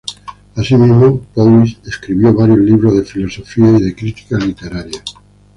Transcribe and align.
Así 0.55 0.75
mismo, 0.75 1.21
Powys 1.35 1.77
escribió 1.85 2.33
varios 2.33 2.57
libros 2.57 2.95
de 2.97 3.05
filosofía 3.05 3.69
y 3.77 3.83
de 3.83 3.93
crítica 3.95 4.35
literaria. 4.39 4.99